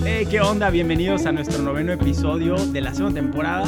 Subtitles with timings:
[0.00, 0.70] Hey, ¿qué onda?
[0.70, 3.64] Bienvenidos a nuestro noveno episodio de la segunda temporada.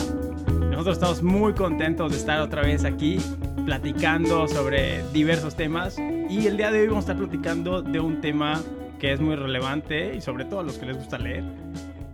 [0.71, 3.19] Nosotros estamos muy contentos de estar otra vez aquí
[3.67, 8.21] platicando sobre diversos temas y el día de hoy vamos a estar platicando de un
[8.21, 8.63] tema
[8.99, 11.45] que es muy relevante y sobre todo a los que les gusta leer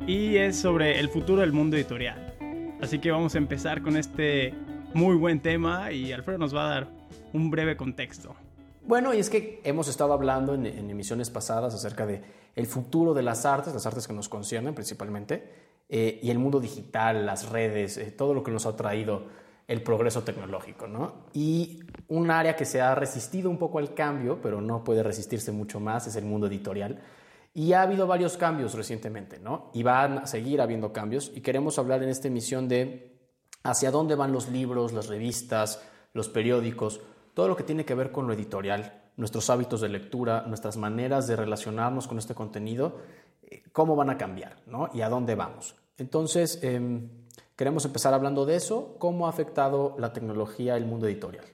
[0.07, 2.35] y es sobre el futuro del mundo editorial.
[2.83, 4.55] Así que vamos a empezar con este
[4.93, 6.89] muy buen tema y Alfredo nos va a dar
[7.33, 8.35] un breve contexto.
[8.83, 12.23] Bueno, y es que hemos estado hablando en, emisiones pasadas acerca de
[12.57, 16.61] el futuro de las artes, las artes que nos conciernen principalmente, eh, y el mundo
[16.61, 19.25] digital, las redes, eh, todo lo que nos ha traído
[19.67, 21.27] el progreso tecnológico, ¿no?
[21.33, 25.53] Y un área que se ha resistido un poco al cambio, pero no puede resistirse
[25.53, 27.01] mucho más, es el mundo editorial.
[27.55, 29.71] Y ha habido varios cambios recientemente, ¿no?
[29.75, 31.31] Y van a seguir habiendo cambios.
[31.35, 33.17] Y queremos hablar en esta emisión de
[33.63, 35.83] hacia dónde van los libros, las revistas,
[36.15, 37.01] los periódicos,
[37.41, 41.27] todo lo que tiene que ver con lo editorial, nuestros hábitos de lectura, nuestras maneras
[41.27, 43.01] de relacionarnos con este contenido,
[43.45, 44.91] eh, cómo van a cambiar, ¿no?
[44.93, 45.75] Y a dónde vamos.
[45.97, 47.09] Entonces, em,
[47.57, 51.47] queremos empezar hablando de eso, cómo ha afectado la tecnología el mundo editorial.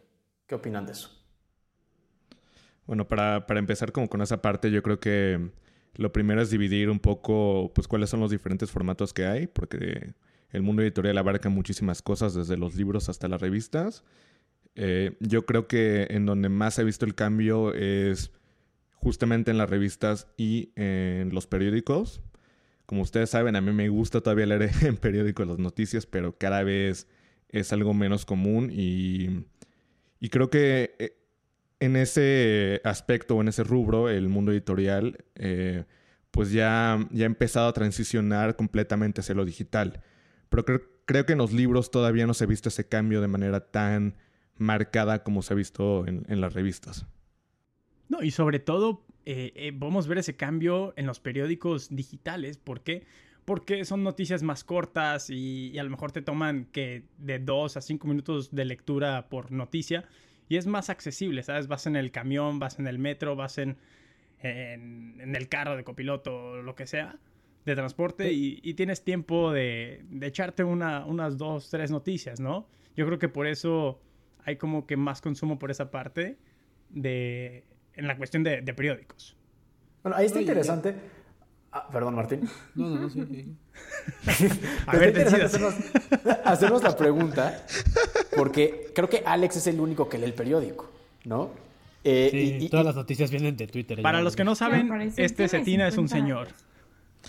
[0.48, 1.08] ¿Qué opinan de eso?
[2.84, 5.53] Bueno, para, para empezar como con esa parte, yo creo que
[5.94, 10.14] lo primero es dividir un poco, pues, cuáles son los diferentes formatos que hay, porque
[10.50, 14.03] el mundo editorial abarca muchísimas cosas, desde los libros hasta las revistas.
[14.77, 18.30] Eh, yo creo que en donde más he visto el cambio es
[18.94, 22.22] justamente en las revistas y en los periódicos.
[22.86, 26.62] Como ustedes saben, a mí me gusta todavía leer en periódicos las noticias, pero cada
[26.62, 27.08] vez
[27.48, 29.47] es algo menos común y,
[30.20, 31.16] y creo que eh,
[31.80, 35.84] en ese aspecto o en ese rubro, el mundo editorial, eh,
[36.30, 40.02] pues ya, ya ha empezado a transicionar completamente hacia lo digital.
[40.48, 43.60] Pero creo, que en los libros todavía no se ha visto ese cambio de manera
[43.60, 44.16] tan
[44.58, 47.06] marcada como se ha visto en, las revistas.
[48.08, 52.58] No, y sobre todo eh, eh, podemos ver ese cambio en los periódicos digitales.
[52.58, 53.04] ¿Por qué?
[53.44, 57.76] Porque son noticias más cortas y, y, a lo mejor te toman que de dos
[57.76, 60.04] a cinco minutos de lectura por noticia
[60.48, 61.66] y es más accesible, ¿sabes?
[61.66, 63.76] Vas en el camión, vas en el metro, vas en,
[64.41, 67.19] en, el carro de copiloto, lo que sea,
[67.64, 72.69] de transporte, y, tienes tiempo de, echarte una, unas dos, tres noticias, ¿no?
[72.97, 74.00] Yo creo que por eso
[74.46, 76.38] hay como que más consumo por esa parte
[76.88, 77.64] de,
[77.94, 79.36] en la cuestión de, periódicos.
[80.02, 80.94] Bueno, ahí está interesante.
[81.72, 82.48] Ah, perdón, Martín.
[82.74, 83.56] No, no, no, sí.
[84.86, 85.74] a ver, hacernos,
[86.44, 87.66] hacernos la pregunta,
[88.36, 90.90] porque creo que Alex es el único que lee el periódico,
[91.24, 91.50] ¿no?
[92.04, 94.00] Eh, sí, y, todas las noticias vienen de Twitter.
[94.00, 96.48] Para los que no saben, este Cetina es un señor.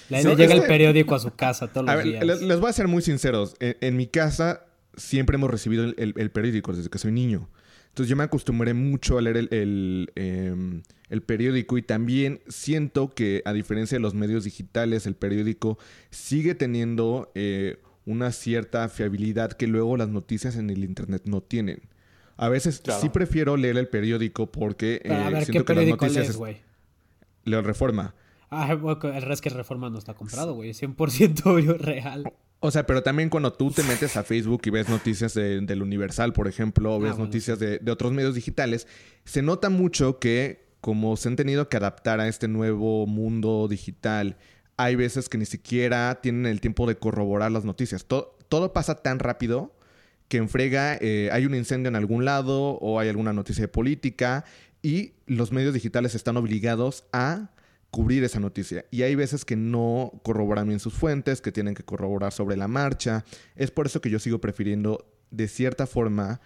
[0.10, 2.24] Le, llega el periódico a su casa todos los días.
[2.24, 3.56] Les, voy a ser muy sinceros.
[3.60, 4.67] En, mi casa
[4.98, 7.50] siempre hemos recibido el, periódico desde que soy niño.
[7.90, 13.42] Entonces yo me acostumbré mucho a leer el, em, el, periódico y también siento que
[13.46, 15.80] a diferencia de los medios digitales, el periódico
[16.12, 21.82] sigue teniendo eh, una cierta fiabilidad que luego las noticias en el Internet no tienen.
[22.36, 25.90] A veces sí prefiero leer el periódico porque eh, a ver, siento ¿qué que las
[25.90, 26.58] noticias güey?
[27.46, 28.14] Leo Reforma.
[28.50, 30.72] Ah, el resto que Reforma no está comprado, güey.
[30.72, 32.32] 100% real.
[32.60, 36.34] O sea, pero también cuando tú te metes a Facebook y ves noticias del Universal,
[36.34, 38.88] por ejemplo, o ah, ves noticias de, otros medios digitales,
[39.26, 44.38] se nota mucho que como se han tenido que adaptar a este nuevo mundo digital,
[44.76, 48.06] hay veces que ni siquiera tienen el tiempo de corroborar las noticias.
[48.06, 49.76] Todo, todo pasa tan rápido
[50.28, 53.68] que en frega eh, hay un incendio en algún lado o hay alguna noticia de
[53.68, 54.46] política
[54.82, 57.52] y los medios digitales están obligados a
[57.92, 58.86] cubrir esa noticia.
[58.92, 62.68] Y hay veces que no corroboran bien sus fuentes, que tienen que corroborar sobre la
[62.68, 63.24] marcha.
[63.56, 66.42] Es por eso que yo sigo prefiriendo, de cierta forma,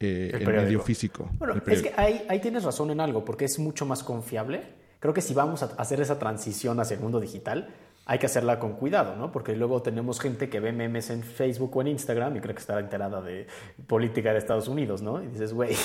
[0.00, 1.30] eh, el, medio físico.
[1.38, 4.62] Bueno, es que ahí, ahí, tienes razón en algo, porque es mucho más confiable.
[4.98, 8.58] Creo que si vamos a hacer esa transición hacia el mundo digital, hay que hacerla
[8.58, 9.30] con cuidado, ¿no?
[9.30, 12.60] Porque luego tenemos gente que ve memes en Facebook o en Instagram y cree que
[12.60, 13.46] está enterada de
[13.86, 15.22] política de Estados Unidos, ¿no?
[15.22, 15.76] Y dices, güey,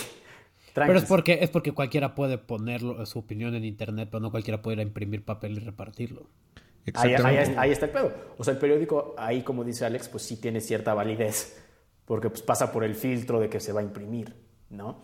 [0.85, 4.61] pero es porque, es porque cualquiera puede poner su opinión en internet, pero no cualquiera
[4.61, 6.28] puede ir a imprimir papel y repartirlo.
[6.93, 8.13] Ahí, ahí, está el pedo.
[8.37, 11.61] O sea, el periódico, ahí como dice Alex, pues sí tiene cierta validez,
[12.05, 14.34] porque pues pasa por el filtro de que se va a imprimir,
[14.69, 15.02] ¿no?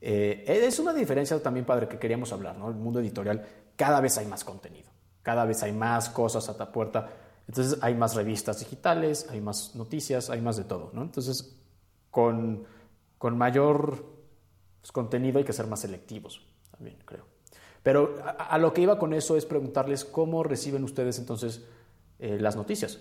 [0.00, 2.68] Eh, es una diferencia también, padre, que queríamos hablar, ¿no?
[2.68, 3.42] El mundo editorial,
[3.74, 4.90] cada vez hay más contenido,
[5.22, 7.08] cada vez hay más cosas a ta puerta,
[7.48, 11.02] entonces hay más revistas digitales, hay más noticias, hay más de todo, ¿no?
[11.02, 11.58] Entonces,
[12.10, 12.64] con,
[13.16, 14.13] con mayor
[14.84, 17.24] pues, contenido hay que ser más selectivos, también creo.
[17.82, 21.64] Pero a, lo que iba con eso es preguntarles cómo reciben ustedes entonces
[22.18, 23.00] eh, las noticias,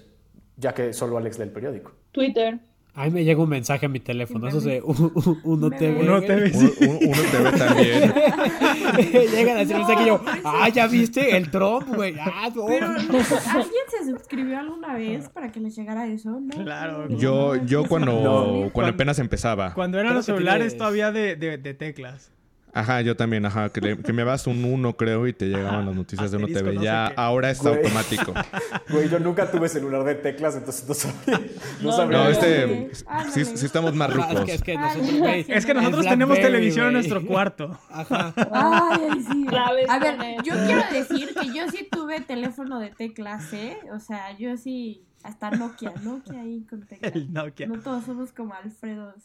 [0.56, 1.92] ya que solo Alex lee el periódico.
[2.14, 2.58] Twitter.
[2.96, 6.00] A mí me llega un mensaje a mi teléfono, eso de uno TV.
[6.04, 8.14] Uno TV, Uno TV también.
[9.32, 12.14] Llegan a decir mensaje y yo, ah, ya viste el Trump, güey.
[12.20, 12.66] Ah, no.
[12.68, 16.40] Pero ¿alguien se suscribió alguna vez para que les llegara eso?
[16.40, 16.64] ¿No?
[16.64, 17.10] Claro.
[17.18, 18.22] Yo, yo cuando,
[18.66, 18.70] No.
[18.72, 19.74] cuando apenas empezaba.
[19.74, 22.32] Cuando eran los celulares tienes- todavía de, de, de teclas.
[22.76, 25.86] Ajá, yo también, ajá, que, le- que me vas un uno, creo, y te llegaban
[25.86, 26.74] las noticias de uno TV.
[26.74, 27.76] no ya, ahora es Güey.
[27.76, 28.34] automático.
[28.90, 31.40] Güey, yo nunca tuve celular de teclas, entonces no sabía.
[31.82, 32.18] No, No, sabría.
[32.24, 32.90] No, este,
[33.32, 34.40] sí, sí estamos más Ah, rucos.
[34.40, 35.46] es que, es que nosotros, güey.
[35.48, 37.80] Es que El nosotros tenemos televisión en nuestro cuarto.
[37.92, 38.34] Ajá.
[38.52, 39.46] Ay, ay, sí.
[39.90, 43.78] A ver, yo quiero decir que yo sí tuve teléfono de teclas, ¿eh?
[43.94, 47.16] O sea, yo sí, hasta Nokia, Nokia ahí con teclas.
[47.16, 47.68] El Nokia.
[47.68, 49.16] No todos somos como Alfredos.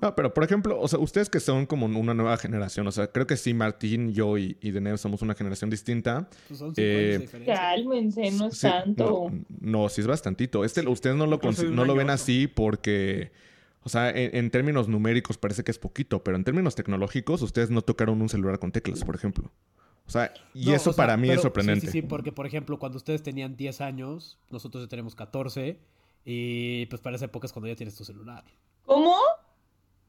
[0.00, 3.10] No, pero por ejemplo, o sea, ustedes que son como una nueva generación, o sea,
[3.10, 6.28] creo que sí, Martín, yo y, y Deneb somos una generación distinta.
[6.46, 7.28] Pues son Eh.
[7.44, 9.30] Cálmense, no es Sí, tanto.
[9.32, 10.64] No, no, sí es bastantito.
[10.64, 11.40] Este, ustedes no lo,
[11.72, 13.32] no lo ven así porque,
[13.82, 17.70] o sea, en, en términos numéricos parece que es poquito, pero en términos tecnológicos ustedes
[17.70, 19.50] no tocaron un celular con teclas, por ejemplo.
[20.06, 21.86] O sea, y No, eso o sea, para mí pero- es sorprendente.
[21.86, 25.76] Sí, sí, sí, porque por ejemplo, cuando ustedes tenían 10 años, nosotros ya tenemos 14,
[26.24, 28.44] y pues para esa época es cuando ya tienes tu celular.
[28.88, 29.14] ¿Cómo?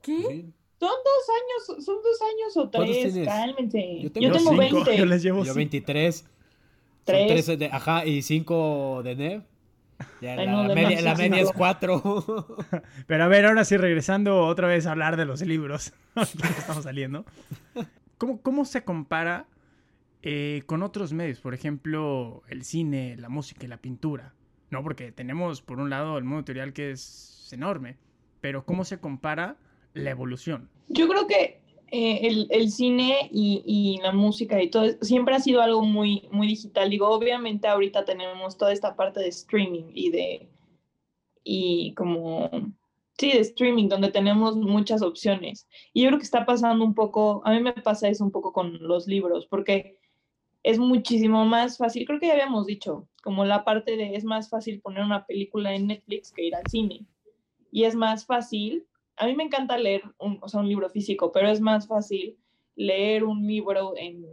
[0.02, 0.18] ¿Qué?
[0.18, 0.54] ¿sí?
[0.80, 1.30] Son dos
[1.76, 3.96] años, son dos años o ¿Cuántos tres, cálmense.
[3.98, 4.98] Yo Yo tengo Yo cinco, 20.
[4.98, 5.56] Yo les llevo Yo cinco.
[5.58, 6.16] 23.
[6.16, 6.30] Son
[7.04, 7.28] Tres.
[7.28, 9.44] 13 de, ajá, y 5 de Nev.
[10.22, 11.30] Ya Ay, la, no, la media, la demasiado.
[11.30, 12.58] media es 4.
[13.08, 15.92] Pero a ver, ahora sí, regresando otra vez a hablar de los libros.
[16.16, 17.26] Estamos saliendo.
[18.18, 19.48] ¿Cómo, cómo se compara
[20.22, 21.40] eh, con otros medios?
[21.42, 24.34] Por ejemplo, el cine, la música y la pintura.
[24.70, 27.98] No, porque tenemos, por un lado, el mundo editorial que es enorme.
[28.42, 29.58] Pero ¿cómo se compara
[29.94, 30.70] la evolución?
[30.88, 35.84] Yo creo que eh, el, cine y, la música y todo siempre ha sido algo
[35.84, 36.90] muy, muy digital.
[36.90, 40.50] Digo, obviamente ahorita tenemos toda esta parte de streaming y de,
[41.44, 42.50] y como,
[43.18, 45.68] sí, de streaming, donde tenemos muchas opciones.
[45.94, 48.54] Y yo creo que está pasando un poco, a mí me pasa eso un poco
[48.54, 49.98] con los libros, porque
[50.62, 54.50] es muchísimo más fácil, creo que ya habíamos dicho, como la parte de es más
[54.50, 57.06] fácil poner una película en Netflix que ir al cine.
[57.72, 58.88] Y es más fácil
[59.20, 62.38] a mí me encanta leer un, o sea, un libro físico, pero es más fácil
[62.76, 64.26] leer un libro en,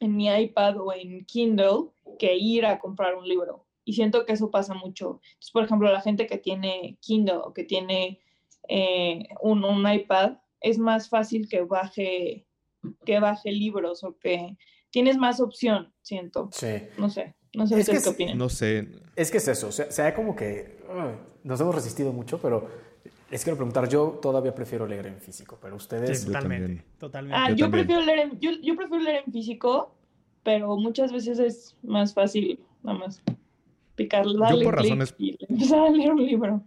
[0.00, 1.88] en mi iPad o en Kindle
[2.18, 3.64] que ir a comprar un libro.
[3.86, 5.20] Y siento que eso pasa mucho.
[5.24, 8.20] Entonces, por ejemplo, la gente que tiene Kindle o que tiene
[8.68, 12.46] eh, un, un iPad, es más fácil que baje,
[13.06, 14.58] que baje libros o que
[14.90, 16.50] tienes más opción, siento.
[16.52, 16.82] Sí.
[16.98, 18.38] No sé, no sé Es que ustedes qué es- opinan.
[18.38, 18.88] No sé.
[19.16, 20.76] Es que es eso, o sea, sea como que
[21.44, 22.68] nos hemos resistido mucho, pero
[23.30, 26.20] les quiero preguntar, yo todavía prefiero leer en físico, pero ustedes...
[26.20, 26.66] Sí, yo totalmente.
[26.66, 26.84] también.
[26.98, 27.36] Totalmente.
[27.40, 29.92] Ah, Yo yo, prefiero leer en, yo, yo prefiero leer en físico,
[30.44, 33.20] pero muchas veces es más fácil nada más
[33.96, 36.62] picar, darle por clic razones- y empezar a leer un libro.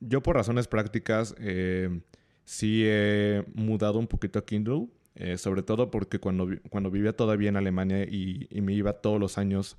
[0.00, 2.00] Yo por razones prácticas eh,
[2.44, 7.48] sí he mudado un poquito a Kindle, eh, sobre todo porque cuando, cuando vivía todavía
[7.48, 9.76] en Alemania y, y me iba todos los años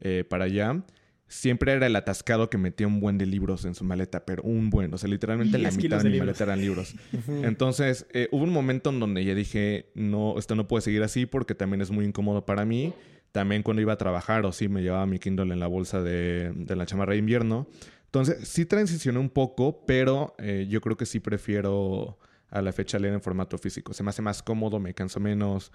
[0.00, 0.82] eh, para allá,
[1.28, 4.68] siempre era el atascado que metía un buen de libros en su maleta, pero un
[4.70, 6.26] buen, o sea, literalmente la 10 mitad de de mi libros.
[6.26, 6.94] maleta eran libros.
[7.28, 11.26] Entonces, eh, hubo un momento en donde ya dije, no, esto no puede seguir así
[11.26, 12.92] porque también es muy incómodo para mí.
[13.32, 16.52] También cuando iba a trabajar o sí me llevaba mi Kindle en la bolsa de,
[16.52, 17.68] de la chamarra de invierno.
[18.06, 22.18] Entonces, sí transicioné un poco, pero eh, yo creo que sí prefiero
[22.50, 23.92] a la fecha leer en formato físico.
[23.94, 25.72] Se me hace más cómodo, me canso menos.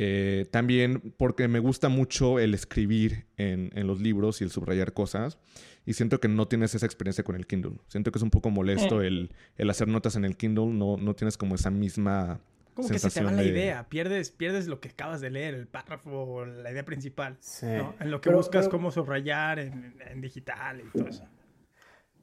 [0.00, 4.92] Eh, también porque me gusta mucho el escribir en, en los libros y el subrayar
[4.92, 5.38] cosas.
[5.86, 7.78] Y siento que no tienes esa experiencia con el Kindle.
[7.88, 10.66] Siento que es un poco molesto el, el hacer notas en el Kindle.
[10.66, 12.40] No, no tienes como esa misma
[12.74, 15.54] Como que se te va la de- idea, pierdes, pierdes lo que acabas de leer,
[15.54, 17.36] el párrafo o la idea principal.
[17.40, 17.66] Sí.
[17.66, 17.94] ¿no?
[17.98, 21.24] En lo que Pero- buscas pero- cómo subrayar en, en digital y todo eso.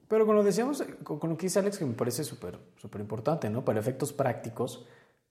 [0.07, 3.01] Pero con lo decíamos, eh, con, lo que dice Alex, que me parece súper súper
[3.01, 3.65] importante, ¿no?
[3.65, 4.85] Para efectos prácticos,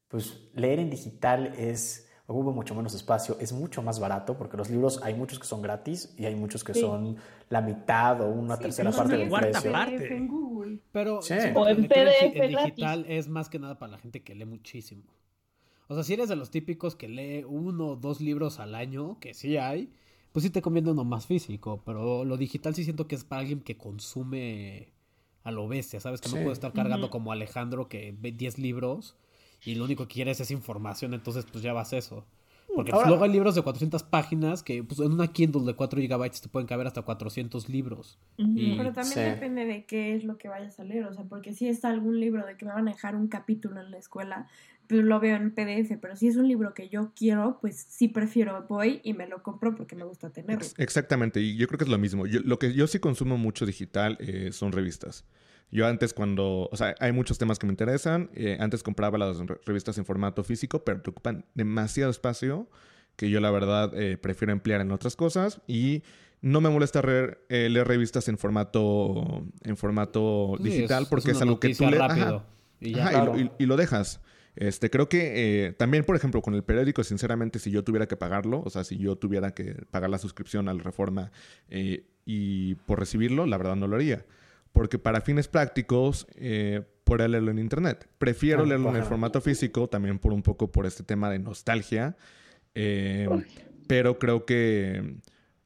[0.09, 4.71] pues leer en digital es, ocupa mucho menos espacio, es mucho más barato, porque los
[4.71, 6.81] libros hay muchos que son gratis y hay muchos que Sí.
[6.81, 7.17] son
[7.51, 9.73] la mitad o una tercera pero parte sí, del cuarta precio.
[9.73, 10.17] parte.
[10.17, 10.79] en Google.
[10.93, 11.35] Pero Sí.
[11.55, 12.75] O en PDF en gratis.
[12.75, 15.03] digital es más que nada para la gente que lee muchísimo.
[15.87, 19.19] O sea, si eres de los típicos que lee uno o dos libros al año,
[19.21, 19.93] que sí hay,
[20.35, 21.81] pues sí te conviene uno más físico.
[21.87, 24.89] Pero lo digital sí siento que es para alguien que consume
[25.45, 26.21] a lo bestia, ¿sabes?
[26.21, 29.15] Que no puede estar cargando como Alejandro que ve 10 libros
[29.65, 32.25] y lo único que quiere es esa información, entonces pues ya vas eso.
[32.75, 36.01] Porque pues, luego hay libros de 400 páginas que pues, en una Kindle de 4
[36.01, 38.19] GB te pueden caber hasta 400 libros.
[38.37, 39.21] Y- Pero también Sí.
[39.21, 42.19] depende de qué es lo que vayas a leer, o sea, porque si es algún
[42.21, 44.49] libro de que me van a dejar un capítulo en la escuela,
[44.89, 48.09] pues lo veo en PDF, pero si es un libro que yo quiero, pues sí
[48.09, 50.65] prefiero, voy y me lo compro porque me gusta tenerlo.
[50.65, 52.27] Ex- Exactamente, y yo creo que es lo mismo.
[52.27, 55.25] Yo- lo que yo sí consumo mucho digital eh, son revistas.
[55.75, 58.31] Yo antes cuando, o sea, hay muchos temas que me interesan.
[58.35, 62.69] eh, antes compraba las re- revistas en formato físico, pero te ocupan demasiado espacio
[63.17, 66.03] que yo la verdad eh, prefiero emplear en otras cosas y
[66.43, 71.33] no me molesta re- eh, leer revistas en formato en formato Sí, digital es- porque
[71.33, 72.37] es algo que tú noticia le rápido.
[72.37, 72.47] ajá,
[72.81, 73.33] Y y, Claro.
[73.35, 74.21] lo, y- y lo dejas.
[74.57, 78.17] Este, creo que eh, también, por ejemplo, con el periódico, sinceramente, si yo tuviera que
[78.17, 81.33] pagarlo, o sea, si yo tuviera que pagar la suscripción al Reforma
[81.69, 84.25] eh, y por recibirlo, la verdad no lo haría.
[84.75, 86.83] Porque para fines prácticos, eh,
[87.29, 88.09] leerlo en internet.
[88.19, 91.39] Prefiero Ah, leerlo en el formato físico, también por un poco por este tema de
[91.39, 92.17] nostalgia.
[92.75, 93.29] Eh,
[93.87, 95.15] pero creo que,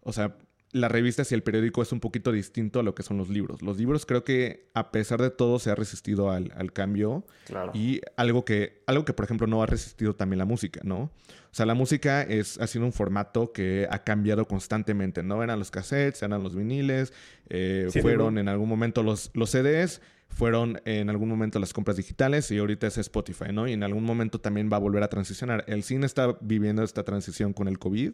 [0.02, 0.36] o sea,
[0.72, 3.62] la revista y el periódico es un poquito distinto a lo que son los libros.
[3.62, 7.72] Los libros creo que a pesar de todo se ha resistido al, al cambio Claro.
[7.74, 11.10] y algo que, algo que por ejemplo no ha resistido también la música, ¿no?
[11.50, 15.42] O sea, la música es, ha sido un formato que ha cambiado constantemente, ¿no?
[15.42, 17.14] Eran los cassettes, eran los viniles,
[17.48, 18.40] eh, Sí, fueron ¿no?
[18.40, 22.86] en algún momento los, los CDs, fueron en algún momento las compras digitales y ahorita
[22.86, 23.66] es Spotify, ¿no?
[23.66, 25.64] Y en algún momento también va a volver a transicionar.
[25.66, 28.12] El cine está viviendo esta transición con el COVID,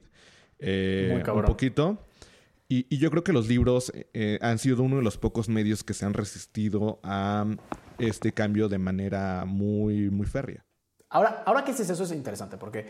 [0.60, 1.98] eh, Muy un poquito.
[2.68, 5.84] Y, y yo creo que los libros eh, han sido uno de los pocos medios
[5.84, 7.46] que se han resistido a
[7.98, 10.64] este cambio de manera muy, muy férrea.
[11.10, 12.86] Ahora, ahora que dices eso es interesante porque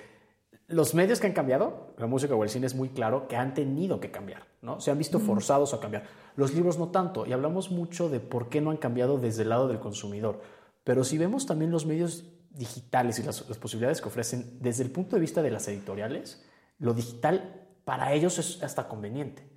[0.69, 3.53] los medios que han cambiado, la música o el cine es muy claro que han
[3.53, 4.81] tenido que cambiar, ¿no?
[4.81, 6.05] Se han visto forzados a cambiar.
[6.37, 9.51] Los libros no tanto, y hablamos mucho de por qué no han cambiado desde el
[9.51, 10.41] lado del consumidor.
[10.83, 14.91] Pero si vemos también los medios digitales y las, las posibilidades que ofrecen desde el
[14.91, 16.43] punto de vista de las editoriales,
[16.79, 19.54] lo digital para ellos es hasta conveniente.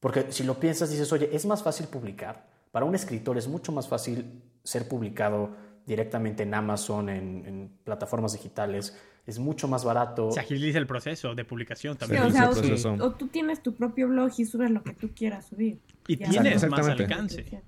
[0.00, 2.46] Porque si lo piensas, dices, oye, es más fácil publicar.
[2.72, 5.50] Para un escritor es mucho más fácil ser publicado
[5.86, 8.96] directamente en Amazon, en, en plataformas digitales.
[9.26, 10.30] Es mucho más barato.
[10.32, 12.22] Se agiliza el proceso de publicación Sí, también.
[12.22, 12.92] o Ese sea, o, proceso.
[13.00, 15.80] o tú tienes tu propio blog y subes lo que tú quieras subir.
[16.08, 16.28] Y Ya.
[16.30, 17.62] tienes más alcance.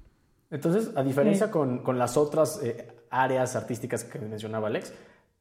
[0.50, 1.52] Entonces, a diferencia Sí.
[1.52, 4.92] con, con las otras eh, áreas artísticas que mencionaba Alex,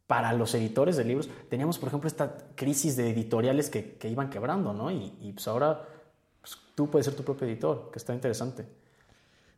[0.08, 4.30] para los editores de libros teníamos, por ejemplo, esta crisis de editoriales que, que iban
[4.30, 4.92] quebrando, ¿no?
[4.92, 5.88] Y, y, pues ahora
[6.42, 8.66] pues, tú puedes ser tu propio editor, que está interesante.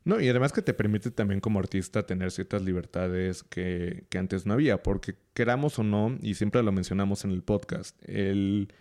[0.06, 4.46] No, y además que te permite también como artista tener ciertas libertades que, que antes
[4.46, 8.74] no había, porque queramos o no, y siempre lo mencionamos en el podcast, el,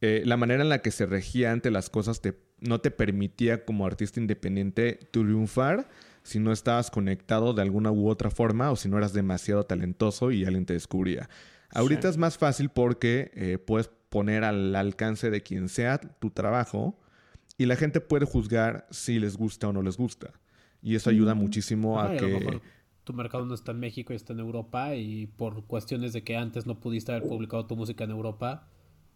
[0.00, 3.64] eh, la manera en la que se regía ante las cosas te, no te permitía
[3.64, 5.88] como artista independiente triunfar
[6.22, 10.30] si no estabas conectado de alguna u otra forma o si no eras demasiado talentoso
[10.30, 11.28] y alguien te descubría.
[11.70, 12.08] Ahorita Sí.
[12.10, 16.96] es más fácil porque eh, puedes poner al alcance de quien sea tu trabajo
[17.58, 20.32] y la gente puede juzgar si les gusta o no les gusta.
[20.82, 22.34] Y eso ayuda muchísimo a y a lo que...
[22.44, 22.62] mejor
[23.04, 26.36] tu mercado no está en México y está en Europa y por cuestiones de que
[26.36, 28.68] antes no pudiste haber publicado tu música en Europa,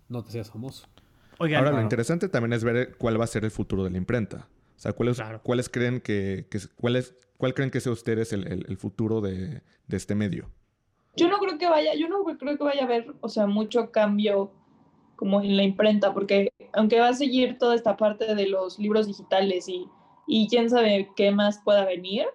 [0.08, 0.88] no te seas famoso.
[1.38, 3.98] Oigan, Ahora, lo interesante también es ver cuál va a ser el futuro de la
[3.98, 4.48] imprenta.
[4.76, 5.40] O sea, ¿cuáles, Claro.
[5.42, 9.62] ¿cuáles creen que, que- cuáles, cuál creen que sea ustedes el, el- el futuro de,
[9.86, 10.50] de este medio?
[11.16, 13.92] Yo no creo que vaya, yo no creo que vaya a haber, o sea, mucho
[13.92, 14.52] cambio
[15.16, 19.06] como en la imprenta, porque aunque va a seguir toda esta parte de los libros
[19.06, 19.88] digitales y,
[20.26, 22.26] y quién sabe qué más pueda venir,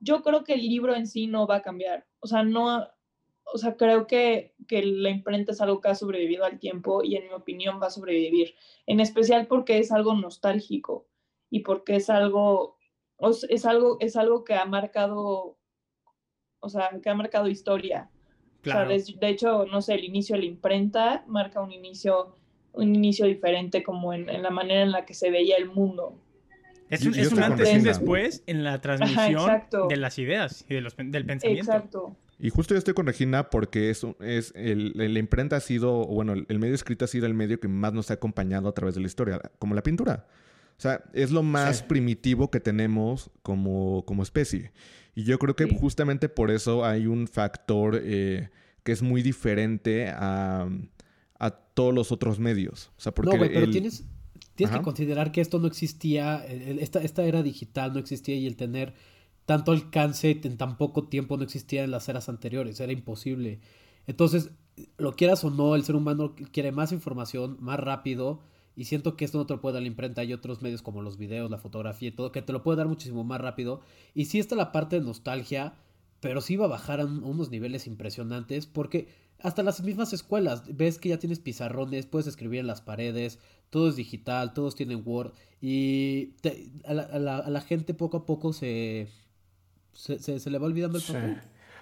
[0.00, 2.06] yo creo que el libro en sí no va a cambiar.
[2.20, 2.86] O sea, no,
[3.52, 7.16] o sea, creo que, que la imprenta es algo que ha sobrevivido al tiempo y
[7.16, 8.54] en mi opinión va a sobrevivir,
[8.86, 11.06] en especial porque es algo nostálgico
[11.50, 12.78] y porque es algo,
[13.48, 15.56] es algo, es algo que ha marcado,
[16.60, 18.10] o sea, que ha marcado historia.
[18.72, 18.94] Claro.
[18.94, 22.34] O sea, de hecho, no sé, el inicio de la imprenta marca un inicio,
[22.72, 26.14] un inicio diferente como en, en la manera en la que se veía el mundo.
[26.90, 30.80] Es un, es antes y un después en la transmisión de las ideas y de
[30.80, 31.70] los, pen- del pensamiento.
[31.72, 32.16] Exacto.
[32.40, 36.00] Y justo yo estoy con Regina porque es, un- es el, la imprenta ha sido,
[36.00, 38.68] o bueno, el, el medio escrito ha sido el medio que más nos ha acompañado
[38.68, 40.26] a través de la historia, como la pintura.
[40.78, 41.84] O sea, es lo más Sí.
[41.88, 44.72] primitivo que tenemos como, como especie.
[45.14, 45.76] Y yo creo que Sí.
[45.78, 48.50] justamente por eso hay un factor eh,
[48.84, 50.68] que es muy diferente a,
[51.38, 52.92] a todos los otros medios.
[52.96, 54.04] O sea, porque no, güey, pero el- tienes,
[54.54, 54.78] tienes Ajá.
[54.80, 58.94] que considerar que esto no existía, esta, esta era digital no existía y el tener
[59.46, 63.60] tanto alcance en tan poco tiempo no existía en las eras anteriores, era imposible.
[64.06, 64.50] Entonces,
[64.96, 68.40] lo quieras o no, el ser humano quiere más información, más rápido,
[68.80, 70.20] y siento que esto no te lo puede dar la imprenta.
[70.20, 72.88] Hay otros medios como los videos, la fotografía y todo, que te lo puede dar
[72.88, 73.80] muchísimo más rápido.
[74.14, 75.74] Y sí está la parte de nostalgia,
[76.20, 79.08] pero sí va a bajar a un- unos niveles impresionantes, porque
[79.40, 83.38] hasta las mismas escuelas, ves que ya tienes pizarrones, puedes escribir en las paredes,
[83.70, 87.94] todo es digital, todos tienen Word, y te- a, la, a la- a la gente
[87.94, 89.08] poco a poco se,
[89.92, 91.12] se, se- se le va olvidando el Sí.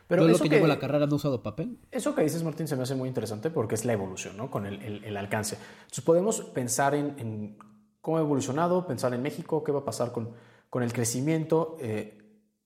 [0.09, 1.79] Pero Yo lo que, que, llevo a la carrera no he usado papel.
[1.91, 4.51] eso que dices, Martín, se me hace muy interesante porque es la evolución, ¿no?
[4.51, 5.57] Con el, el- el alcance.
[5.83, 7.59] Entonces podemos pensar en, en
[8.01, 10.31] cómo ha evolucionado, pensar en México, qué va a pasar con,
[10.71, 11.77] con el crecimiento.
[11.81, 12.23] Eh,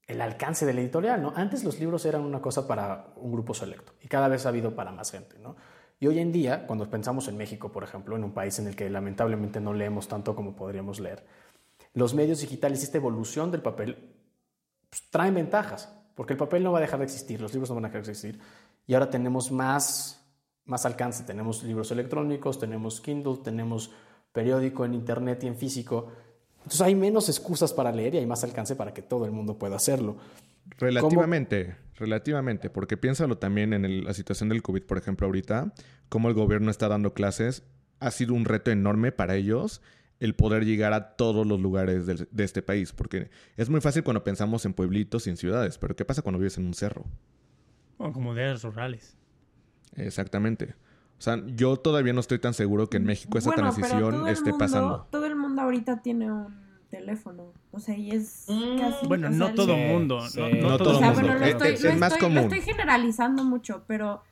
[0.06, 1.32] el alcance de la editorial, ¿no?
[1.36, 4.74] Antes los libros eran una cosa para un grupo selecto y cada vez ha habido
[4.74, 5.54] para más gente, ¿no?
[6.00, 8.74] Y hoy en día, cuando pensamos en México, por ejemplo, en un país en el
[8.74, 11.24] que lamentablemente no leemos tanto como podríamos leer,
[11.94, 14.10] los medios digitales y esta evolución del papel
[14.88, 17.76] pues, traen ventajas, porque el papel no va a dejar de existir, los libros no
[17.76, 18.38] van a dejar de existir,
[18.86, 20.22] y ahora tenemos más,
[20.66, 23.90] más alcance, tenemos libros electrónicos, tenemos Kindle, tenemos
[24.30, 26.12] periódico en internet y en físico,
[26.58, 29.56] entonces hay menos excusas para leer y hay más alcance para que todo el mundo
[29.56, 30.18] pueda hacerlo.
[30.76, 35.72] Relativamente, relativamente, porque piénsalo también en la situación del COVID, por ejemplo, ahorita,
[36.10, 37.62] cómo el gobierno está dando clases,
[37.98, 39.80] ha sido un reto enorme para ellos
[40.20, 44.04] el poder llegar a todos los lugares de, de este país, porque es muy fácil
[44.04, 47.04] cuando pensamos en pueblitos y en ciudades, pero ¿qué pasa cuando vives en un cerro?
[47.98, 49.16] O comunidades rurales.
[49.96, 50.74] Exactamente.
[51.18, 54.28] O sea, yo todavía no estoy tan seguro que en México esa Bueno, pero transición
[54.28, 55.06] esté mundo- pasando.
[55.10, 56.54] Todo el mundo ahorita tiene un
[56.90, 57.52] teléfono.
[57.72, 58.78] O sea, y es Mm.
[58.78, 59.06] casi.
[59.06, 60.20] Bueno, no sea, todo mundo.
[60.28, 60.38] sí.
[60.40, 61.32] No, No no todo todo O sea, mundo.
[61.44, 62.38] Es- estoy, es más estoy- común.
[62.44, 64.22] estoy generalizando mucho, pero,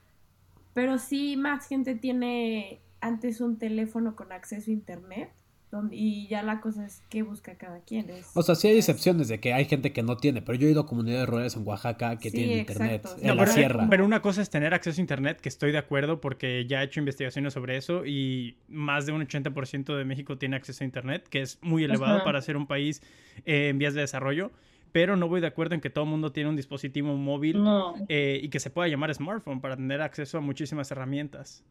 [0.75, 5.31] pero sí más gente tiene antes un teléfono con acceso a internet
[5.71, 8.09] donde, y ya la cosa es que busca cada quien.
[8.09, 10.57] Es, O sea, sí hay es- excepciones de que hay gente que no tiene, pero
[10.59, 13.21] yo he ido a comunidades rurales en Oaxaca que Sí, tienen internet, exacto.
[13.21, 13.87] en No, la pero, sierra.
[13.91, 16.87] pero una cosa es tener acceso a internet, que estoy de acuerdo porque ya he
[16.87, 21.27] hecho investigaciones sobre eso y más de un 80% de México tiene acceso a internet,
[21.29, 22.25] que es muy elevado Ajá.
[22.25, 23.03] para ser un país
[23.45, 24.51] eh, en vías de desarrollo,
[24.91, 27.95] pero no voy de acuerdo en que todo el mundo tiene un dispositivo móvil No.
[28.09, 31.63] eh, y que se pueda llamar smartphone para tener acceso a muchísimas herramientas.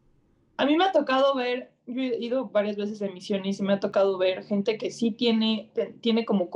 [0.58, 3.74] A mí me ha tocado ver, yo he ido varias veces de misiones y me
[3.74, 6.50] ha tocado ver gente que sí tiene, tiene como,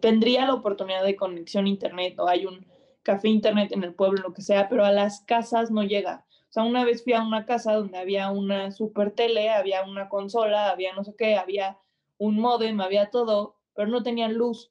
[0.00, 2.64] tendría la oportunidad de conexión a internet o hay un
[3.02, 6.24] café internet en el pueblo, lo que sea, pero a las casas no llega.
[6.48, 10.08] O sea, una vez fui a una casa donde había una super tele, había una
[10.08, 11.78] consola, había no sé qué, había
[12.16, 14.70] un modem, había todo, pero no tenían luz.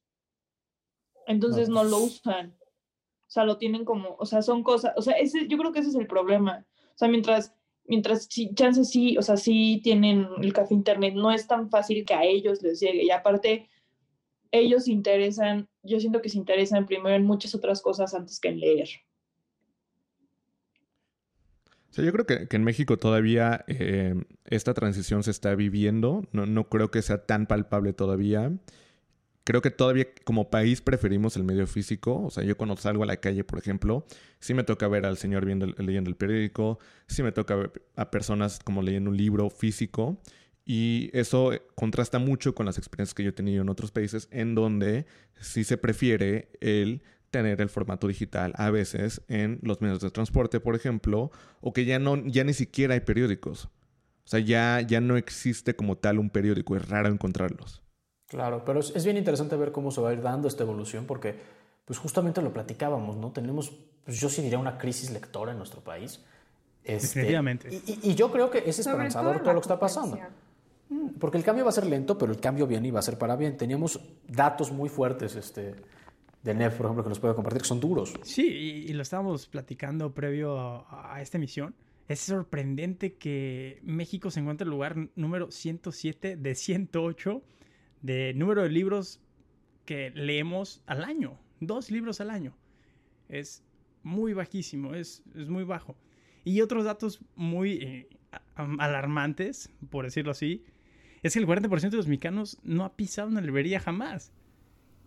[1.25, 2.55] Entonces no lo usan.
[3.27, 5.79] O sea, lo tienen como, o sea, son cosas, o sea, ese, yo creo que
[5.79, 6.65] ese es el problema.
[6.95, 7.53] O sea, mientras,
[7.87, 12.05] mientras, sí, chances sí, o sea, sí tienen el café internet, no es tan fácil
[12.05, 13.03] que a ellos les llegue.
[13.03, 13.67] Y aparte,
[14.51, 18.49] ellos se interesan, yo siento que se interesan primero en muchas otras cosas antes que
[18.49, 18.89] en leer.
[21.93, 24.13] Yo creo que, que en México todavía eh,
[24.45, 26.25] esta transición se está viviendo.
[26.31, 28.51] No, no creo que sea tan palpable todavía.
[29.47, 32.21] Creo que todavía como país preferimos el medio físico.
[32.21, 34.05] O sea, yo cuando salgo a la calle, por ejemplo,
[34.41, 38.11] sí me toca ver al señor viendo, leyendo el periódico, sí me toca ver a
[38.11, 40.19] personas como leyendo un libro físico.
[40.65, 44.27] Y eso eh, contrasta mucho con las experiencias que yo he tenido en otros países,
[44.31, 45.05] en donde
[45.39, 50.59] sí se prefiere el tener el formato digital a veces en los medios de transporte,
[50.59, 51.31] por ejemplo,
[51.61, 53.67] o que ya no, ya ni siquiera hay periódicos.
[54.25, 57.86] O sea, ya, ya no existe como tal un periódico, es raro encontrarlos.
[58.27, 61.05] Claro, pero es, es bien interesante ver cómo se va a ir dando esta evolución
[61.05, 61.35] porque,
[61.85, 63.31] pues justamente lo platicábamos, ¿no?
[63.31, 63.71] Tenemos,
[64.03, 66.21] pues yo sí diría una crisis lectora en nuestro país.
[66.83, 67.69] Este, Definitivamente.
[67.73, 70.17] Y, y- y yo creo que es esperanzador todo lo que está pasando.
[70.89, 73.03] Mm, Porque el cambio va a ser lento, pero el cambio viene y va a
[73.03, 73.57] ser para bien.
[73.57, 75.75] Teníamos datos muy fuertes este,
[76.43, 78.13] de NEF, por ejemplo, que nos puede compartir, que son duros.
[78.23, 81.75] Sí, y, y lo estábamos platicando previo a, a esta emisión.
[82.07, 87.41] Es sorprendente que México se encuentre en el lugar número 107 de 108
[88.01, 89.19] de número de libros
[89.85, 91.39] que leemos al año.
[91.59, 92.55] Dos libros al año.
[93.29, 93.63] Es
[94.03, 95.95] muy bajísimo, es, es muy bajo.
[96.43, 98.07] Y otros datos muy eh,
[98.55, 100.63] alarmantes, por decirlo así,
[101.23, 104.31] es que el 40% de los mexicanos no ha pisado una librería jamás.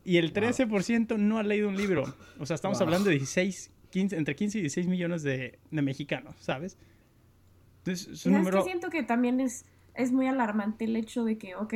[0.04, 2.04] Y el 13% no ha leído un libro.
[2.38, 2.86] O sea, estamos Wow.
[2.88, 6.78] hablando de 16, 15, entre 15 y 16 millones de, de mexicanos, ¿sabes?
[7.78, 8.58] Entonces, es un ¿Sabes número...
[8.64, 8.70] qué?
[8.70, 11.74] siento que también es, es muy alarmante el hecho de que, ok,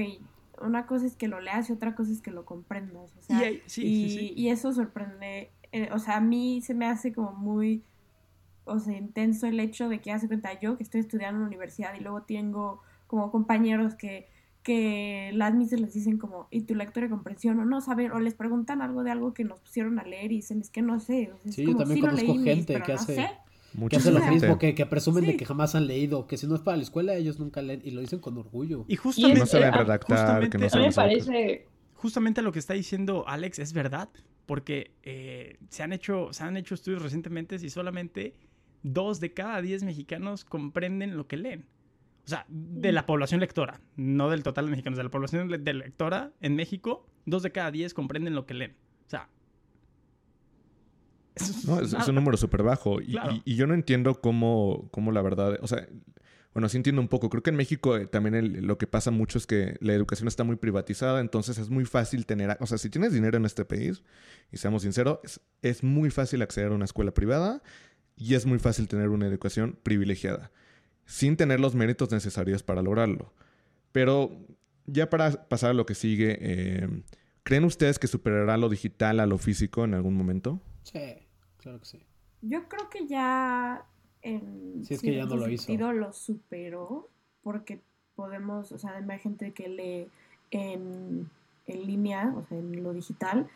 [0.61, 3.13] una cosa es que lo leas y otra cosa es que lo comprendas.
[3.19, 4.33] O sea, Y hay- sí, y, sí, sí.
[4.37, 7.83] y eso sorprende, eh, o sea, a mí se me hace como muy,
[8.65, 11.49] o sea, intenso el hecho de que hace cuenta yo que estoy estudiando en la
[11.49, 14.27] universidad y luego tengo como compañeros que,
[14.63, 17.59] que las mises les dicen como, ¿y tu lectura de comprensión?
[17.61, 20.37] O no saben, o les preguntan algo de algo que nos pusieron a leer y
[20.37, 21.31] dicen, es que no sé.
[21.33, 23.15] O sea, es Sí, yo como, también "Sí lo conozco leí, gente que no hace-
[23.17, 23.29] sé".
[23.75, 26.47] Que Mucha hace lo mismo, que, que presumen de que jamás han leído, que si
[26.47, 28.85] no es para la escuela, ellos nunca leen y lo dicen con orgullo.
[28.87, 30.95] Y Y justamente, No saben eh, redactar, que no justamente- A mí saben me hacer-
[31.35, 34.09] parece, justamente lo que está diciendo Alex es verdad,
[34.47, 38.37] porque eh, se, han hecho, se han hecho estudios recientemente y solamente
[38.85, 41.67] dos de cada diez mexicanos comprenden lo que leen.
[42.27, 45.75] O sea, de la población lectora, no del total de mexicanos, de la población de
[45.75, 48.77] lectora en México, dos de cada diez comprenden lo que leen.
[51.67, 53.01] No, es, un número súper bajo.
[53.01, 53.33] Y, Claro.
[53.33, 55.59] y- y yo no entiendo cómo, cómo la verdad.
[55.63, 55.87] O sea,
[56.53, 57.29] bueno, sí entiendo un poco.
[57.31, 60.29] Creo que en México eh, también el- lo que pasa mucho es que la educación
[60.29, 63.65] está muy privatizada, entonces es muy fácil tener, o sea, si tienes dinero en este
[63.65, 64.05] país,
[64.53, 67.61] y seamos sinceros, es, es muy fácil acceder a una escuela privada
[68.17, 70.53] y es muy fácil tener una educación privilegiada,
[71.07, 73.33] sin tener los méritos necesarios para lograrlo.
[73.91, 74.31] Pero
[74.87, 76.89] ya para pasar a lo que sigue, eh,
[77.43, 80.61] ¿creen ustedes que superará lo digital a lo físico en algún momento?
[80.85, 81.01] Sí,
[81.65, 82.01] claro que sí.
[82.43, 83.85] Yo creo que ya
[84.23, 85.65] en Sí, es que ya no lo hizo.
[85.65, 87.09] sentido lo superó
[87.43, 87.81] porque
[88.15, 90.09] podemos, o sea, hay gente que lee
[90.51, 91.29] en,
[91.67, 93.49] en línea, o sea, en lo digital,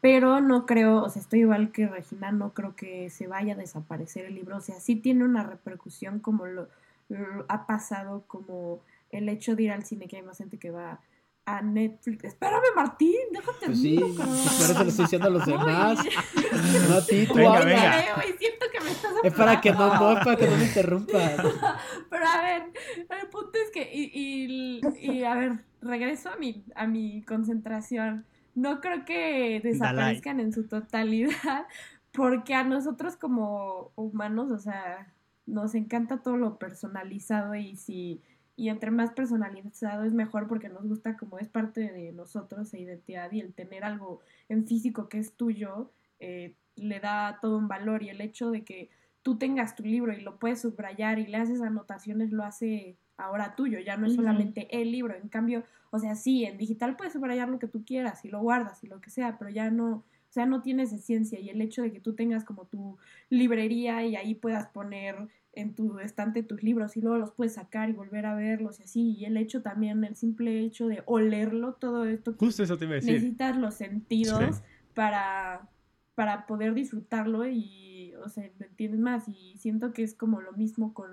[0.00, 3.56] pero no creo, o sea, estoy igual que Regina, no creo que se vaya a
[3.56, 6.68] desaparecer el libro, o sea, sí tiene una repercusión como lo,
[7.08, 10.70] lo ha pasado, como el hecho de ir al cine, que hay más gente que
[10.70, 11.00] va
[11.46, 12.24] a Netflix.
[12.24, 15.98] Espérame, Martín, déjate Pues sí, pues por eso estoy diciendo a los demás.
[16.88, 18.22] No a ti, tú Venga, venga.
[18.38, 21.32] Siento que me estás Es para que no, no, es para que no me interrumpas.
[22.10, 22.62] Pero a ver,
[22.98, 28.24] el punto es que, y, y- y, a ver, regreso a mi, a mi concentración.
[28.54, 31.66] No creo que desaparezcan en su totalidad,
[32.12, 35.12] porque a nosotros como humanos, o sea,
[35.46, 38.20] nos encanta todo lo personalizado y si
[38.56, 42.80] y entre más personalizado es mejor porque nos gusta como es parte de nosotros e
[42.80, 47.68] identidad y el tener algo en físico que es tuyo eh, le da todo un
[47.68, 48.90] valor y el hecho de que
[49.22, 53.54] tú tengas tu libro y lo puedes subrayar y le haces anotaciones lo hace ahora
[53.56, 57.14] tuyo, ya no es solamente el libro, en cambio, o sea, sí, en digital puedes
[57.14, 59.88] subrayar lo que tú quieras y lo guardas y lo que sea, pero ya no,
[59.96, 62.98] o sea, no tienes esencia y el hecho de que tú tengas como tu
[63.30, 67.88] librería y ahí puedas poner en tu estante tus libros y luego los puedes sacar
[67.88, 71.72] y volver a verlos y así, y el hecho también, el simple hecho de olerlo,
[71.74, 73.14] todo esto que Justo eso te iba a decir.
[73.14, 74.62] necesitas los sentidos Sí.
[74.94, 75.68] para,
[76.14, 79.28] para poder disfrutarlo y, o sea, ¿me entiendes más?
[79.28, 81.10] Y siento que es como lo mismo con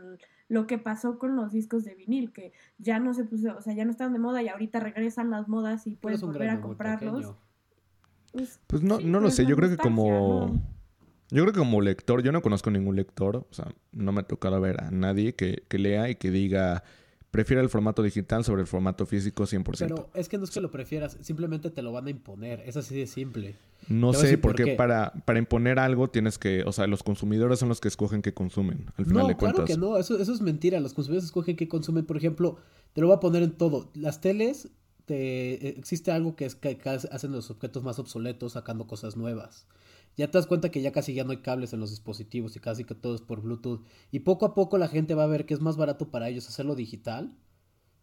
[0.50, 3.74] lo que pasó con los discos de vinil, que ya no se puso, o sea,
[3.74, 7.16] ya no están de moda y ahorita regresan las modas y puedes volver a comprarlos.
[7.16, 7.38] pequeño.
[8.34, 10.48] Pues, Pues no, sí, no lo sé, yo creo que como...
[10.54, 10.83] ¿no?
[11.34, 14.24] Yo creo que como lector, yo no conozco ningún lector, o sea, no me ha
[14.24, 16.84] tocado ver a nadie que, que lea y que diga,
[17.32, 19.64] prefiero el formato digital sobre el formato físico 100%.
[19.80, 22.62] Pero es que no es que lo prefieras, simplemente te lo van a imponer.
[22.66, 23.56] Es así de simple.
[23.88, 24.76] no sé, por porque qué.
[24.76, 28.36] para, para imponer algo tienes que, o sea, los consumidores son los que escogen qué
[28.36, 29.76] consumen, al final No, de claro cuentas.
[29.76, 30.80] que no, eso, eso es mentira.
[30.80, 32.06] Los consumidores escogen qué consumen.
[32.06, 32.58] Por ejemplo,
[32.94, 33.90] te lo voy a poner en todo.
[33.96, 34.70] Las teles,
[35.06, 39.18] te, eh, existe algo que es que que hacen los objetos más obsoletos sacando cosas
[39.18, 39.66] nuevas.
[40.18, 42.60] Ya te das cuenta que ya casi ya no hay cables en los dispositivos y
[42.60, 43.82] casi que todo es por Bluetooth.
[44.12, 46.48] Y poco a poco la gente va a ver que es más barato para ellos
[46.48, 47.34] hacerlo digital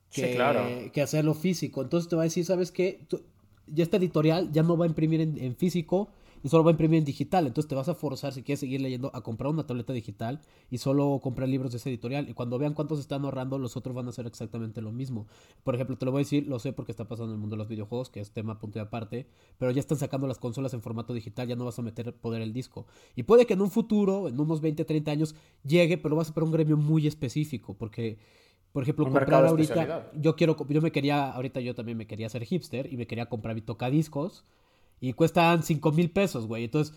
[0.09, 0.67] Sí, que, claro.
[0.93, 1.83] que hacerlo físico.
[1.83, 3.05] Entonces te va a decir, ¿sabes qué?
[3.09, 3.23] Tú-
[3.69, 6.09] ya esta editorial ya no va a imprimir en, en físico
[6.43, 7.47] y solo va a imprimir en digital.
[7.47, 10.79] Entonces te vas a forzar, si quieres seguir leyendo, a comprar una tableta digital y
[10.79, 12.29] solo comprar libros de esa editorial.
[12.29, 15.27] Y cuando vean cuántos están ahorrando, los otros van a hacer exactamente lo mismo.
[15.65, 17.57] Por ejemplo, te lo voy a decir, lo sé porque está pasando en el mundo
[17.57, 19.27] de los videojuegos, que es tema punto y aparte,
[19.59, 22.43] pero ya están sacando las consolas en formato digital, ya no vas a meter poder
[22.43, 22.87] el disco.
[23.17, 26.25] Y puede que en un futuro, en unos 20, 30 años, llegue, pero va a
[26.25, 28.19] ser para un gremio muy específico, porque...
[28.73, 32.29] Por ejemplo, Un comprar ahorita, yo quiero, yo me quería, ahorita yo también me quería
[32.29, 34.45] hacer hipster y me quería comprar mi tocadiscos
[35.01, 36.65] y cuestan 5 mil pesos, güey.
[36.65, 36.95] Entonces,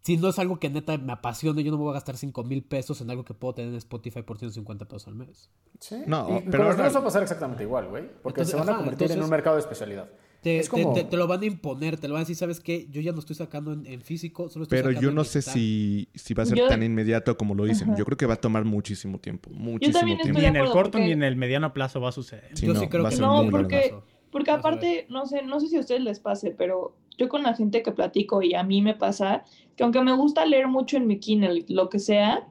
[0.00, 2.44] si no es algo que neta me apasiona, yo no me voy a gastar 5
[2.44, 5.50] mil pesos en algo que puedo tener en Spotify por 150 pesos al mes.
[5.80, 5.96] Sí.
[6.06, 8.04] No, y pero los no- va a pasar exactamente igual, güey.
[8.22, 10.08] Porque Entonces, se van a ajá, convertir en un mercado de especialidad.
[10.40, 12.60] Te, Es como- te- te lo van a imponer, te lo van a decir, ¿sabes
[12.60, 12.86] qué?
[12.90, 15.24] Yo ya no estoy sacando en, en físico, solo estoy Pero sacando yo en no
[15.24, 15.54] sé digital".
[15.54, 17.88] si, si va a ser Yo- tan inmediato como lo dicen.
[17.88, 17.98] Ajá.
[17.98, 19.50] Yo creo que va a tomar muchísimo tiempo.
[19.50, 20.38] Muchísimo tiempo.
[20.38, 22.50] Ni en el corto ni en el mediano plazo va a suceder.
[22.54, 23.94] Sí, yo no, sí creo va a que No, porque-
[24.30, 27.54] Porque aparte, no sé, no sé si a ustedes les pase, pero yo con la
[27.54, 29.44] gente que platico y a mí me pasa
[29.76, 32.48] que aunque me gusta leer mucho en mi Kindle, lo que sea,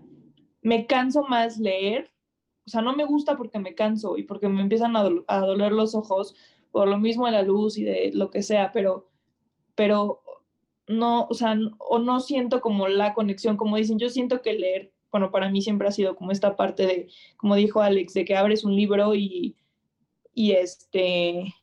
[0.62, 2.12] me canso más leer.
[2.65, 5.39] O sea, no me gusta porque me canso y porque me empiezan a, dol- a
[5.39, 6.36] doler los ojos
[6.71, 9.10] por lo mismo de la luz y de lo que sea, pero,
[9.75, 10.21] pero
[10.88, 14.93] no, o sea, o no siento como la conexión, como dicen, yo siento que leer,
[15.12, 18.36] bueno, para mí siempre ha sido como esta parte de, como dijo Alex, de que
[18.38, 19.58] abres un libro y,
[20.34, 21.53] y este,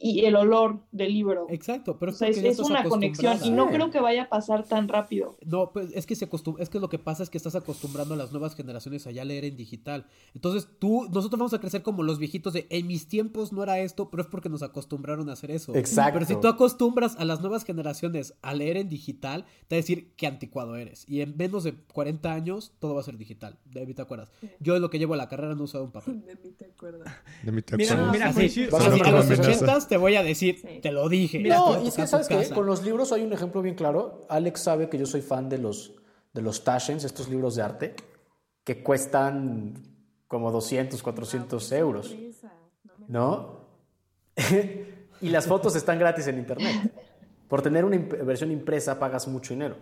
[0.00, 1.46] y el olor del libro.
[1.50, 4.88] Exacto, pero o sea, es, una conexión y no creo que vaya a pasar tan
[4.88, 5.36] rápido.
[5.44, 8.14] No, pues es que se acostum es que lo que pasa es que estás acostumbrando
[8.14, 10.06] a las nuevas generaciones a ya leer en digital.
[10.34, 13.78] Entonces, tú nosotros vamos a crecer como los viejitos de en mis tiempos no era
[13.80, 15.74] esto, pero es porque nos acostumbraron a hacer eso.
[15.74, 16.14] Exacto.
[16.14, 19.82] Pero si tú acostumbras a las nuevas generaciones a leer en digital, te va a
[19.82, 23.58] decir qué anticuado eres y en menos de 40 años todo va a ser digital.
[23.64, 24.30] De mí te acuerdas.
[24.60, 26.22] Yo de lo que llevo a la carrera no he usado un papel.
[26.28, 27.12] De mí te acuerdas.
[27.42, 27.96] De mí te acuerdas.
[27.96, 28.68] Mira, no, mira, así,
[29.04, 30.80] a los 80 te voy a decir, Sí.
[30.80, 31.38] te lo dije.
[31.38, 34.20] Mira, No, y es que sabes que con los libros hay un ejemplo bien claro.
[34.28, 35.94] Alex sabe que yo soy fan de los
[36.34, 37.96] de los Tashens, estos libros de arte,
[38.62, 39.74] que cuestan
[40.28, 42.52] como 200, 400 euros, Sorpresa,
[42.84, 43.58] no me- ¿no?
[45.20, 46.92] y las fotos están gratis en internet.
[47.48, 49.76] Por tener una imp- versión impresa pagas mucho dinero.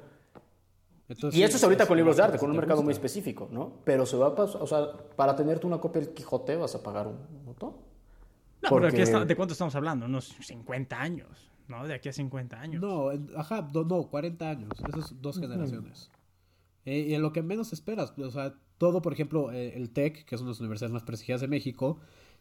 [1.08, 3.80] Entonces, Y esto es ahorita con libros de arte, con un mercado muy específico, ¿no?
[3.84, 6.82] Pero se va a pasar, o sea, para tenerte una copia del Quijote vas a
[6.82, 7.44] pagar un
[8.70, 10.06] No, pero está- ¿de cuánto estamos hablando?
[10.06, 11.28] Unos 50 años,
[11.68, 11.86] ¿no?
[11.86, 12.80] De aquí a 50 años.
[12.82, 14.70] No, ajá, do- no, 40 años.
[14.88, 16.10] Esas dos generaciones.
[16.84, 20.24] Eh, y en lo que menos esperas, o sea, todo, por ejemplo, eh, el TEC,
[20.24, 21.98] que es una de las universidades más prestigiadas de México,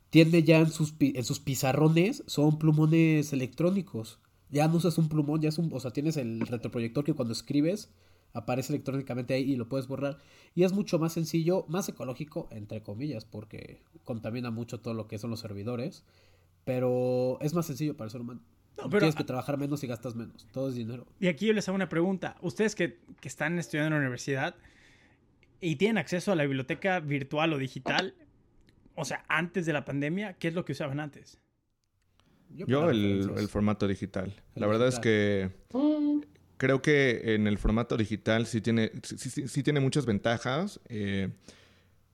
[0.10, 4.20] tiene ya en sus, en sus pizarrones, son plumones electrónicos.
[4.50, 7.34] Ya no usas un plumón, ya es un, o sea, tienes el retroproyector que cuando
[7.34, 7.90] escribes
[8.36, 10.20] aparece electrónicamente ahí y lo puedes borrar.
[10.54, 15.18] Y es mucho más sencillo, más ecológico, entre comillas, porque contamina mucho todo lo que
[15.18, 16.04] son los servidores.
[16.64, 18.42] Pero es más sencillo para el ser humano.
[18.78, 20.48] No, pero- Tienes que trabajar menos y gastas menos.
[20.52, 21.08] Todo es dinero.
[21.20, 22.36] Y aquí yo les hago una pregunta.
[22.42, 24.56] Ustedes que, que están estudiando en la universidad
[25.62, 28.14] y tienen acceso a la biblioteca virtual o digital,
[28.96, 31.40] o sea, antes de la pandemia, ¿qué es lo que usaban antes?
[32.50, 34.34] Yo el, el formato digital.
[34.56, 36.22] El La verdad es que Mm,
[36.58, 41.30] creo que en el formato digital sí tiene, sí, sí- sí tiene muchas ventajas, eh,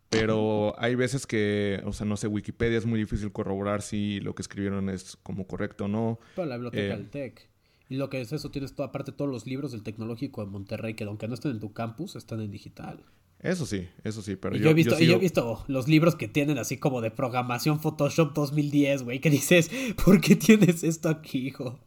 [0.10, 4.36] pero hay veces que, o sea, no sé, Wikipedia es muy difícil corroborar si lo
[4.36, 6.20] que escribieron es como correcto o no.
[6.36, 7.50] Para la biblioteca Eh, del TEC.
[7.88, 10.94] Y lo que es eso, tienes toda aparte todos los libros del tecnológico de Monterrey,
[10.96, 13.04] que aunque no estén en tu campus, están en digital.
[13.40, 15.88] Eso sí, eso sí, pero y yo, yo, he visto, yo yo he visto los
[15.88, 19.70] libros que tienen así como de programación Photoshop 2010, güey, que dices,
[20.06, 21.80] ¿por qué tienes esto aquí, hijo?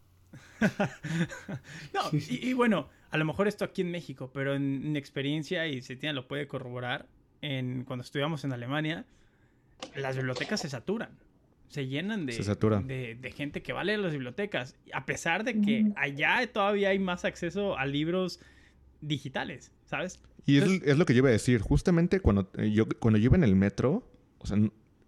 [1.94, 5.66] No, y, y bueno, a lo mejor esto aquí en México, pero en, en experiencia,
[5.66, 7.06] y Cetina lo puede corroborar,
[7.42, 9.04] en, cuando estudiamos en Alemania,
[9.96, 11.10] las bibliotecas se saturan.
[11.68, 12.80] Se llenan de, Se satura.
[12.80, 14.76] de, de gente que va a leer las bibliotecas.
[14.92, 18.38] A pesar de que allá todavía hay más acceso a libros
[19.00, 20.20] digitales, ¿sabes?
[20.46, 21.60] Y es, Entonces- es lo que yo iba a decir.
[21.60, 24.06] Justamente cuando eh, yo, cuando yo iba en el metro,
[24.38, 24.56] o sea,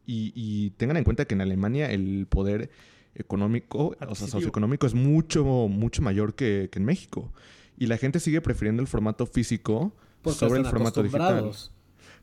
[0.09, 2.71] y tengan en cuenta que en Alemania el poder
[3.19, 7.33] económico, o sea, socioeconómico es mucho, mucho mayor que, que en México.
[7.79, 11.51] Y la gente sigue prefiriendo el formato físico Porque sobre el formato digital.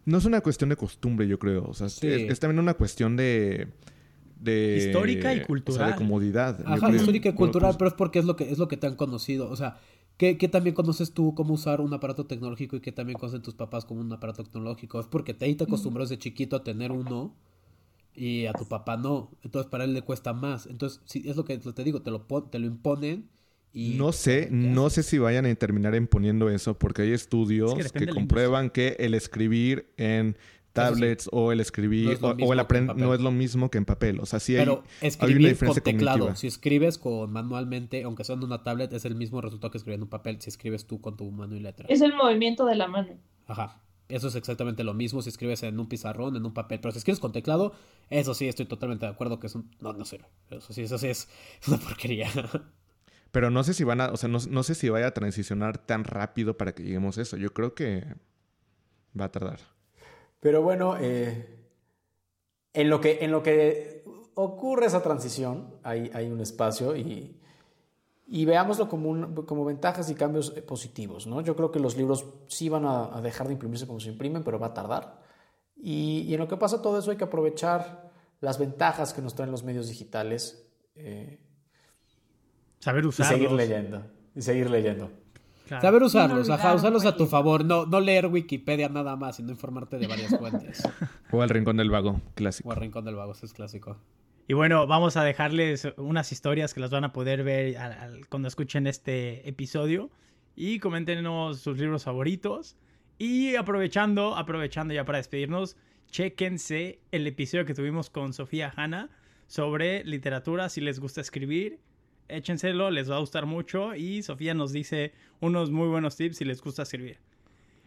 [0.05, 1.65] No es una cuestión de costumbre, yo creo.
[1.65, 2.07] O sea, es- Sí.
[2.07, 3.67] es, es también una cuestión de...
[4.39, 5.91] de Histórica y o sea, cultural.
[5.91, 6.59] de comodidad.
[6.65, 8.87] Ajá, histórica y cultural, pues, pero es porque es lo que es lo que te
[8.87, 9.49] han conocido.
[9.49, 9.77] O sea,
[10.17, 13.53] ¿qué, qué también conoces tú cómo usar un aparato tecnológico y qué también conocen tus
[13.53, 14.99] papás como un aparato tecnológico?
[14.99, 17.33] Es porque te, ahí te acostumbras de chiquito a tener uno
[18.15, 19.31] y a tu papá no.
[19.43, 20.67] Entonces para él le cuesta más.
[20.67, 23.29] Entonces, sí, es lo que te digo, te lo, te lo imponen
[23.73, 23.95] y...
[23.95, 28.07] No sé, no sé si vayan a terminar imponiendo eso, porque hay estudios Es que
[28.07, 30.37] comprueban que el escribir en
[30.73, 33.03] tablets o el escribir No es lo o- el que en aprender papel.
[33.03, 34.19] no es lo mismo que en papel.
[34.19, 36.35] O sea, sí hay, Pero hay una escribir con teclado, cognitiva.
[36.35, 40.03] si escribes con manualmente, aunque sea en una tablet, es el mismo resultado que escribiendo
[40.03, 41.85] en un papel si escribes tú con tu mano y letra.
[41.89, 43.17] es el movimiento de la mano.
[43.45, 43.81] Ajá.
[44.13, 46.79] Eso es exactamente lo mismo si escribes en un pizarrón, en un papel.
[46.79, 47.73] Pero si escribes con teclado,
[48.11, 49.71] eso sí estoy totalmente de acuerdo que es un...
[49.79, 50.27] No, no sirve.
[50.51, 51.27] Eso sí, eso sí es
[51.67, 52.29] una porquería.
[53.31, 55.79] Pero no sé si van a, o sea, no, no sé si vaya a transicionar
[55.79, 57.37] tan rápido para que lleguemos a eso.
[57.37, 58.05] Yo creo que
[59.19, 59.59] va a tardar.
[60.39, 61.47] Pero bueno, eh,
[62.73, 64.03] en, lo que, en lo que
[64.35, 67.41] ocurre esa transición, hay, hay un espacio y,
[68.35, 71.27] y veámoslo como, un- como ventajas y cambios eh, positivos.
[71.27, 71.41] ¿no?
[71.41, 74.43] Yo creo que los libros sí van a, a dejar de imprimirse como se imprimen,
[74.43, 75.21] pero va a tardar.
[75.75, 79.35] Y, y en lo que pasa todo eso hay que aprovechar las ventajas que nos
[79.35, 81.39] traen los medios digitales eh,
[82.79, 83.33] Saber y usarlos.
[83.33, 84.03] seguir leyendo.
[84.35, 85.11] Y seguir leyendo.
[85.67, 85.81] Claro.
[85.81, 87.63] Saber usarlos, No ajá, usarlos a tu favor.
[87.63, 90.81] No, no leer Wikipedia nada más, sino informarte de varias fuentes.
[91.31, 92.69] O al rincón del vago, clásico.
[92.69, 93.97] o al Rincón del Vago, ese es clásico.
[94.45, 97.77] Y bueno, vamos a dejarles unas historias que las van a poder ver
[98.27, 100.11] cuando escuchen este episodio.
[100.55, 102.75] Y coméntenos sus libros favoritos.
[103.17, 105.77] Y aprovechando, aprovechando ya para despedirnos,
[106.09, 109.09] chéquense el episodio que tuvimos con Sofía Hanna
[109.47, 111.79] sobre literatura, si les gusta escribir.
[112.27, 113.95] Échenselo, les va a gustar mucho.
[113.95, 117.19] Y Sofía nos dice unos muy buenos tips si les gusta escribir.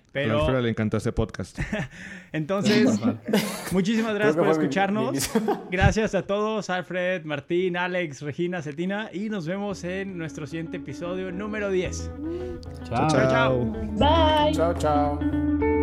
[0.09, 1.59] A Pero Alfredo le encantó este podcast.
[2.33, 2.99] entonces,
[3.73, 5.13] muchísimas gracias por mi- escucharnos.
[5.35, 9.11] mi- Gracias a todos, Alfred, Martín, Alex, Regina, Cetina.
[9.13, 12.11] Y nos vemos en nuestro siguiente episodio número 10.
[12.85, 13.09] Chao.
[13.09, 13.65] Chao, chao.
[13.99, 14.53] Bye.
[14.55, 15.76] Chao, chao.